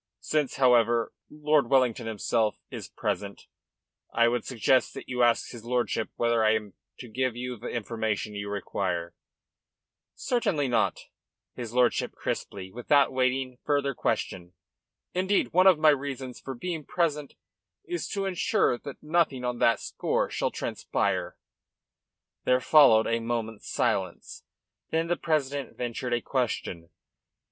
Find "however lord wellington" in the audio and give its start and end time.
0.55-2.07